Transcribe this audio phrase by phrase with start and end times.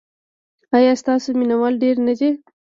[0.75, 2.29] ایا ستاسو مینه وال ډیر نه دي؟